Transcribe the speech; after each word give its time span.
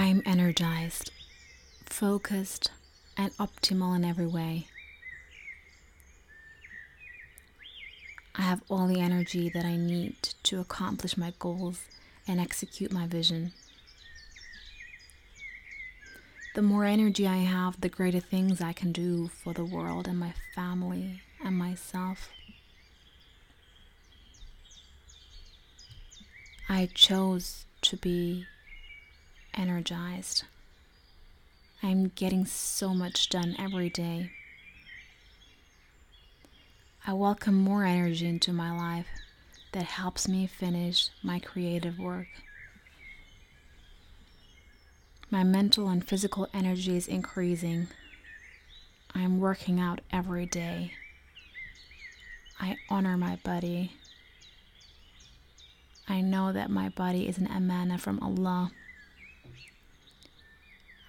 I'm 0.00 0.22
energized, 0.24 1.10
focused, 1.84 2.70
and 3.18 3.36
optimal 3.36 3.94
in 3.94 4.02
every 4.02 4.26
way. 4.26 4.66
I 8.34 8.40
have 8.40 8.62
all 8.70 8.86
the 8.86 8.98
energy 8.98 9.50
that 9.50 9.66
I 9.66 9.76
need 9.76 10.16
to 10.44 10.58
accomplish 10.58 11.18
my 11.18 11.34
goals 11.38 11.84
and 12.26 12.40
execute 12.40 12.90
my 12.90 13.06
vision. 13.06 13.52
The 16.54 16.62
more 16.62 16.86
energy 16.86 17.26
I 17.26 17.36
have, 17.36 17.82
the 17.82 17.90
greater 17.90 18.20
things 18.20 18.62
I 18.62 18.72
can 18.72 18.92
do 18.92 19.28
for 19.28 19.52
the 19.52 19.66
world 19.66 20.08
and 20.08 20.18
my 20.18 20.32
family 20.54 21.20
and 21.44 21.58
myself. 21.58 22.30
I 26.70 26.88
chose 26.94 27.66
to 27.82 27.98
be 27.98 28.46
energized. 29.54 30.44
I'm 31.82 32.12
getting 32.14 32.44
so 32.44 32.94
much 32.94 33.28
done 33.28 33.56
every 33.58 33.88
day. 33.88 34.32
I 37.06 37.14
welcome 37.14 37.54
more 37.54 37.84
energy 37.84 38.26
into 38.26 38.52
my 38.52 38.76
life 38.76 39.06
that 39.72 39.84
helps 39.84 40.28
me 40.28 40.46
finish 40.46 41.08
my 41.22 41.38
creative 41.38 41.98
work. 41.98 42.26
My 45.30 45.44
mental 45.44 45.88
and 45.88 46.06
physical 46.06 46.48
energy 46.52 46.96
is 46.96 47.06
increasing. 47.06 47.88
I 49.14 49.22
am 49.22 49.40
working 49.40 49.80
out 49.80 50.00
every 50.12 50.46
day. 50.46 50.92
I 52.60 52.76
honor 52.90 53.16
my 53.16 53.36
body. 53.36 53.92
I 56.08 56.20
know 56.20 56.52
that 56.52 56.68
my 56.68 56.88
body 56.90 57.28
is 57.28 57.38
an 57.38 57.46
amana 57.46 57.96
from 57.96 58.18
Allah. 58.20 58.72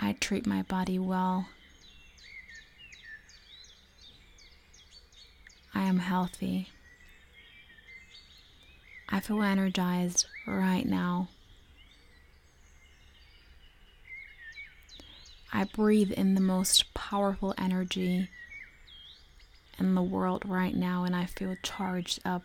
I 0.00 0.12
treat 0.12 0.46
my 0.46 0.62
body 0.62 0.98
well. 0.98 1.46
I 5.74 5.82
am 5.82 5.98
healthy. 5.98 6.68
I 9.08 9.20
feel 9.20 9.42
energized 9.42 10.26
right 10.46 10.86
now. 10.86 11.28
I 15.52 15.64
breathe 15.64 16.10
in 16.10 16.34
the 16.34 16.40
most 16.40 16.92
powerful 16.94 17.54
energy 17.56 18.28
in 19.78 19.94
the 19.94 20.02
world 20.02 20.42
right 20.46 20.74
now 20.74 21.04
and 21.04 21.14
I 21.14 21.26
feel 21.26 21.56
charged 21.62 22.20
up. 22.24 22.42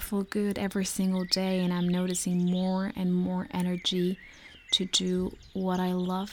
I 0.00 0.02
feel 0.02 0.22
good 0.22 0.58
every 0.58 0.86
single 0.86 1.26
day 1.26 1.62
and 1.62 1.74
I'm 1.74 1.86
noticing 1.86 2.50
more 2.50 2.90
and 2.96 3.12
more 3.12 3.46
energy 3.50 4.18
to 4.70 4.86
do 4.86 5.36
what 5.52 5.78
I 5.78 5.92
love 5.92 6.32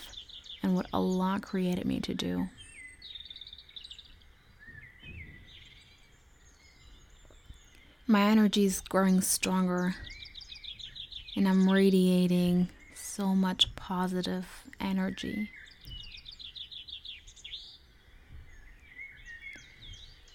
and 0.64 0.74
what 0.74 0.86
Allah 0.94 1.40
created 1.42 1.84
me 1.84 2.00
to 2.00 2.14
do. 2.14 2.48
My 8.08 8.22
energy 8.22 8.64
is 8.64 8.80
growing 8.80 9.20
stronger 9.20 9.96
and 11.36 11.46
I'm 11.46 11.70
radiating 11.70 12.70
so 12.96 13.36
much 13.36 13.76
positive 13.76 14.48
energy. 14.80 15.50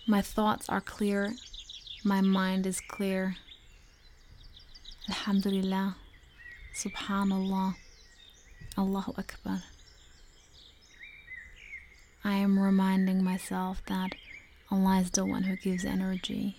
My 0.06 0.20
thoughts 0.20 0.68
are 0.68 0.82
clear, 0.82 1.32
my 2.04 2.20
mind 2.20 2.66
is 2.66 2.80
clear. 2.80 3.36
Alhamdulillah, 5.08 5.96
Subhanallah, 6.74 7.74
Allahu 8.76 9.12
Akbar. 9.16 9.62
I 12.24 12.34
am 12.34 12.58
reminding 12.58 13.22
myself 13.22 13.82
that 13.86 14.12
Allah 14.70 15.00
is 15.00 15.10
the 15.10 15.24
one 15.24 15.44
who 15.44 15.56
gives 15.56 15.84
energy. 15.84 16.56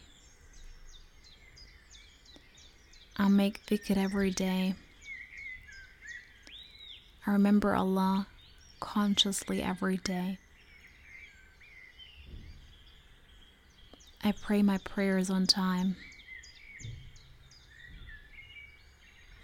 I 3.18 3.28
make 3.28 3.66
dhikr 3.66 3.98
every 3.98 4.32
day. 4.32 4.76
I 7.28 7.32
remember 7.32 7.76
Allah 7.76 8.28
consciously 8.80 9.62
every 9.62 9.98
day. 9.98 10.38
I 14.24 14.32
pray 14.32 14.62
my 14.62 14.78
prayers 14.80 15.30
on 15.30 15.48
time. 15.48 15.96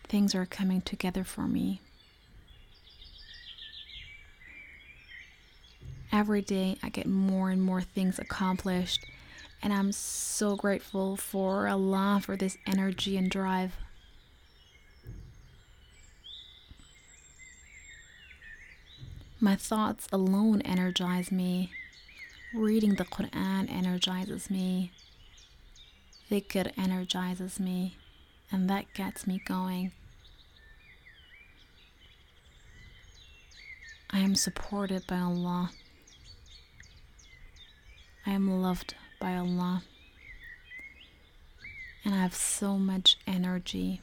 Things 0.08 0.34
are 0.34 0.46
coming 0.46 0.82
together 0.82 1.24
for 1.24 1.48
me. 1.48 1.82
every 6.12 6.42
day 6.42 6.78
I 6.84 6.90
get 6.90 7.06
more 7.06 7.50
and 7.50 7.62
more 7.62 7.82
things 7.82 8.20
accomplished. 8.20 9.06
And 9.62 9.74
I'm 9.74 9.92
so 9.92 10.56
grateful 10.56 11.18
for 11.18 11.68
Allah 11.68 12.22
for 12.24 12.36
this 12.38 12.58
energy 12.66 13.18
and 13.18 13.30
drive. 13.30 13.76
My 19.42 19.56
thoughts 19.56 20.08
alone 20.12 20.62
energize 20.62 21.32
me. 21.32 21.72
Reading 22.54 22.96
the 22.96 23.06
Quran 23.06 23.72
energizes 23.72 24.50
me. 24.50 24.92
Dhikr 26.32 26.72
energizes 26.80 27.60
me. 27.60 27.96
And 28.52 28.68
that 28.68 28.92
gets 28.96 29.28
me 29.28 29.40
going. 29.46 29.92
I 34.10 34.20
am 34.20 34.34
supported 34.34 35.06
by 35.06 35.20
Allah. 35.20 35.70
I 38.26 38.32
am 38.32 38.62
loved 38.64 38.96
by 39.20 39.36
Allah. 39.36 39.84
And 42.04 42.16
I 42.16 42.18
have 42.24 42.34
so 42.34 42.80
much 42.80 43.18
energy. 43.28 44.02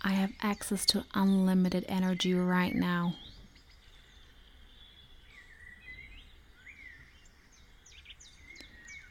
I 0.00 0.12
have 0.12 0.32
access 0.40 0.86
to 0.86 1.04
unlimited 1.12 1.84
energy 1.88 2.32
right 2.32 2.74
now. 2.74 3.16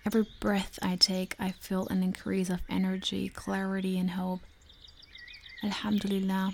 Every 0.06 0.28
breath 0.40 0.78
I 0.84 0.98
take, 0.98 1.36
I 1.40 1.52
feel 1.52 1.88
an 1.88 2.04
increase 2.04 2.52
of 2.52 2.62
energy, 2.70 3.28
clarity, 3.28 3.98
and 3.98 4.12
hope. 4.12 4.42
Alhamdulillah. 5.64 6.54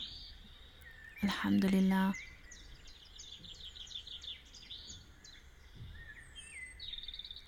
Alhamdulillah. 1.22 2.14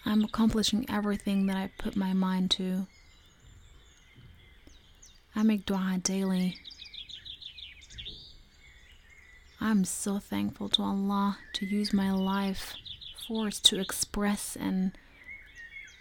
I'm 0.05 0.25
accomplishing 0.25 0.85
everything 0.89 1.45
that 1.45 1.55
I 1.55 1.71
put 1.77 1.95
my 1.95 2.11
mind 2.11 2.51
to. 2.51 2.85
I 5.33 5.43
make 5.43 5.65
dua 5.65 5.99
daily. 6.03 6.57
I'm 9.61 9.85
so 9.85 10.19
thankful 10.19 10.67
to 10.69 10.81
Allah 10.81 11.37
to 11.53 11.65
use 11.65 11.93
my 11.93 12.11
life 12.11 12.75
force 13.25 13.61
to 13.61 13.79
express 13.79 14.57
and 14.57 14.91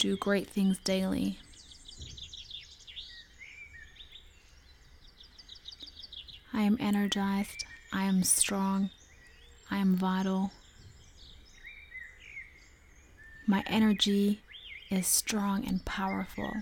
do 0.02 0.16
great 0.16 0.48
things 0.48 0.78
daily. 0.78 1.38
I 6.52 6.62
am 6.62 6.76
energized. 6.80 7.64
I 7.92 8.02
am 8.02 8.24
strong. 8.24 8.90
I 9.70 9.76
am 9.76 9.94
vital. 9.94 10.50
My 13.46 13.62
energy 13.68 14.40
is 14.90 15.06
strong 15.06 15.64
and 15.64 15.84
powerful. 15.84 16.52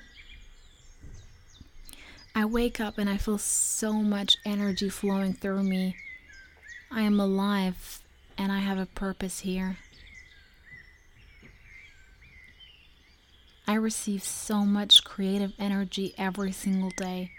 I 2.35 2.45
wake 2.45 2.79
up 2.79 2.99
and 2.99 3.09
I 3.09 3.17
feel 3.17 3.39
so 3.39 3.95
much 3.95 4.37
energy 4.45 4.91
flowing 4.91 5.33
through 5.33 5.63
me. 5.63 5.97
I 6.91 7.01
am 7.01 7.19
alive 7.19 8.01
and 8.37 8.53
I 8.53 8.59
have 8.59 8.79
a 8.79 8.85
purpose 8.85 9.41
here. 9.41 9.79
I 13.71 13.75
receive 13.75 14.25
so 14.25 14.65
much 14.65 15.05
creative 15.05 15.53
energy 15.57 16.13
every 16.19 16.51
single 16.51 16.91
day. 16.91 17.31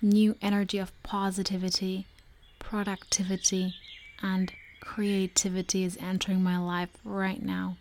New 0.00 0.34
energy 0.40 0.78
of 0.78 0.94
positivity, 1.02 2.06
productivity, 2.58 3.74
and 4.22 4.50
creativity 4.80 5.84
is 5.84 5.98
entering 6.00 6.42
my 6.42 6.56
life 6.56 6.88
right 7.04 7.42
now. 7.42 7.76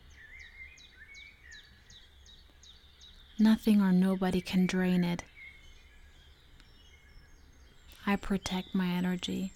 Nothing 3.40 3.80
or 3.80 3.94
nobody 3.94 4.42
can 4.42 4.66
drain 4.66 5.06
it. 5.06 5.24
I 8.06 8.18
protect 8.18 8.76
my 8.76 8.88
energy. 8.88 9.54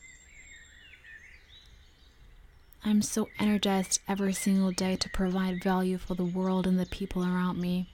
I'm 2.85 3.01
so 3.01 3.29
energized 3.39 4.01
every 4.09 4.33
single 4.33 4.71
day 4.71 4.97
to 4.97 5.09
provide 5.09 5.63
value 5.63 5.97
for 5.97 6.15
the 6.15 6.25
world 6.25 6.67
and 6.67 6.77
the 6.77 6.85
people 6.85 7.23
around 7.23 7.57
me. 7.57 7.87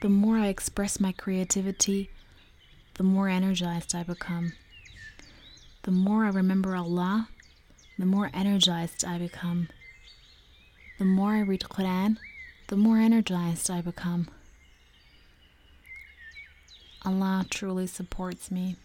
The 0.00 0.08
more 0.08 0.38
I 0.38 0.46
express 0.46 0.98
my 0.98 1.12
creativity, 1.12 2.08
the 2.94 3.02
more 3.02 3.28
energized 3.28 3.94
I 3.94 4.04
become. 4.04 4.54
The 5.82 5.90
more 5.90 6.24
I 6.24 6.30
remember 6.30 6.74
Allah, 6.74 7.28
the 7.98 8.06
more 8.06 8.30
energized 8.32 9.04
I 9.04 9.18
become. 9.18 9.68
The 10.98 11.04
more 11.04 11.32
I 11.32 11.40
read 11.40 11.60
Quran, 11.60 12.16
the 12.68 12.76
more 12.76 12.96
energized 12.96 13.70
I 13.70 13.82
become. 13.82 14.28
Allah 17.04 17.44
truly 17.50 17.86
supports 17.86 18.50
me. 18.50 18.76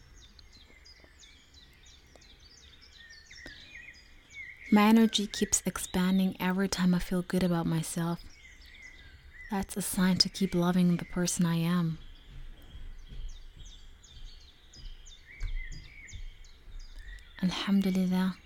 My 4.72 4.88
energy 4.88 5.28
keeps 5.28 5.62
expanding 5.66 6.36
every 6.40 6.68
time 6.68 6.96
I 6.96 7.00
feel 7.00 7.22
good 7.22 7.44
about 7.44 7.68
myself. 7.68 8.20
That's 9.52 9.78
a 9.78 9.82
sign 9.82 10.18
to 10.18 10.30
keep 10.30 10.56
loving 10.56 10.98
the 10.98 11.06
person 11.06 11.46
I 11.46 11.58
am. 11.58 12.00
Alhamdulillah, 17.44 18.38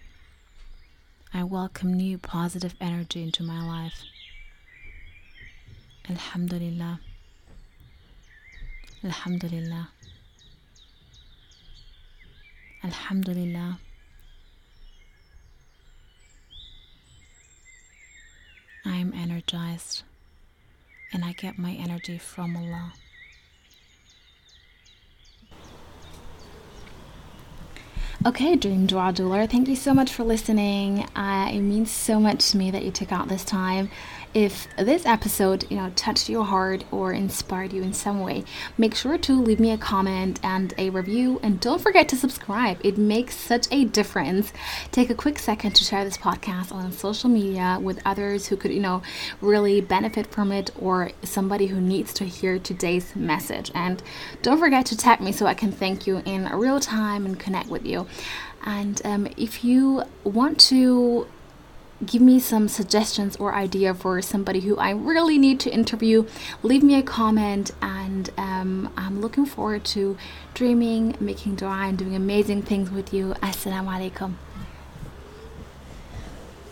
I 1.34 1.44
welcome 1.44 1.94
new 1.94 2.18
positive 2.18 2.76
energy 2.82 3.24
into 3.24 3.44
my 3.44 3.66
life. 3.66 4.04
Alhamdulillah. 6.10 7.00
Alhamdulillah. 9.06 9.90
Alhamdulillah. 12.84 13.80
I 18.86 18.96
am 18.96 19.14
energized 19.40 20.04
and 21.14 21.24
I 21.24 21.32
get 21.32 21.58
my 21.58 21.72
energy 21.72 22.18
from 22.18 22.58
Allah. 22.58 22.94
Okay, 28.26 28.58
Dream 28.58 28.86
Dua 28.86 29.14
Doer, 29.14 29.48
thank 29.48 29.70
you 29.70 29.78
so 29.78 29.94
much 29.94 30.12
for 30.12 30.26
listening. 30.26 31.06
Uh, 31.16 31.50
it 31.54 31.62
means 31.62 31.90
so 31.90 32.20
much 32.20 32.52
to 32.52 32.58
me 32.58 32.70
that 32.70 32.84
you 32.84 32.92
took 32.92 33.14
out 33.14 33.30
this 33.30 33.46
time 33.46 33.90
if 34.34 34.68
this 34.78 35.06
episode, 35.06 35.66
you 35.70 35.78
know, 35.78 35.92
touched 35.96 36.30
your 36.30 36.46
heart 36.46 36.84
or 36.92 37.12
inspired 37.14 37.74
you 37.74 37.82
in 37.82 37.94
some 37.94 38.22
way, 38.22 38.44
make 38.78 38.96
sure 38.96 39.18
to 39.18 39.34
leave 39.42 39.60
me 39.60 39.72
a 39.72 39.78
comment 39.78 40.40
and 40.44 40.74
a 40.78 40.90
review 40.90 41.40
and 41.42 41.60
don't 41.60 41.82
forget 41.82 42.08
to 42.10 42.16
subscribe. 42.16 42.78
It 42.84 42.98
makes 42.98 43.36
such 43.36 43.68
a 43.72 43.86
difference. 43.86 44.54
Take 44.92 45.10
a 45.10 45.16
quick 45.16 45.40
second 45.40 45.74
to 45.76 45.84
share 45.84 46.04
this 46.04 46.18
podcast 46.18 46.72
on 46.72 46.92
social 46.92 47.30
media 47.30 47.80
with 47.82 48.02
others 48.06 48.48
who 48.48 48.56
could, 48.56 48.72
you 48.72 48.82
know, 48.82 49.02
really 49.42 49.82
benefit 49.82 50.28
from 50.28 50.52
it 50.52 50.72
or 50.80 51.12
somebody 51.24 51.68
who 51.68 51.82
needs 51.82 52.14
to 52.16 52.26
hear 52.26 52.60
today's 52.60 53.16
message. 53.16 53.72
And 53.74 54.02
don't 54.42 54.60
forget 54.60 54.86
to 54.88 54.98
tag 54.98 55.22
me 55.22 55.32
so 55.32 55.48
I 55.48 55.54
can 55.54 55.72
thank 55.72 56.06
you 56.06 56.22
in 56.26 56.46
real 56.50 56.80
time 56.80 57.26
and 57.26 57.40
connect 57.40 57.70
with 57.70 57.86
you. 57.86 58.08
And 58.64 59.02
um, 59.06 59.28
if 59.38 59.64
you 59.64 60.04
want 60.24 60.60
to 60.62 61.28
give 62.06 62.22
me 62.22 62.40
some 62.40 62.68
suggestions 62.68 63.36
or 63.38 63.54
idea 63.54 63.94
for 63.94 64.22
somebody 64.22 64.62
who 64.62 64.78
I 64.78 64.92
really 64.92 65.38
need 65.38 65.60
to 65.62 65.70
interview, 65.70 66.26
leave 66.64 66.84
me 66.84 66.96
a 66.96 67.04
comment. 67.04 67.72
And 67.82 68.30
um, 68.38 68.92
I'm 68.98 69.22
looking 69.22 69.46
forward 69.46 69.84
to 69.86 70.18
dreaming, 70.54 71.16
making 71.20 71.56
dua, 71.56 71.88
and 71.88 71.98
doing 71.98 72.16
amazing 72.16 72.64
things 72.64 72.90
with 72.90 73.14
you. 73.14 73.34
Assalamu 73.42 73.88
alaikum. 73.88 74.34